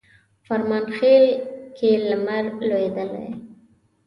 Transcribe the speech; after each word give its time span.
فرمانخیل 0.45 1.25
کښي 1.77 1.91
لمر 2.07 2.45
لوېدلی 2.67 3.27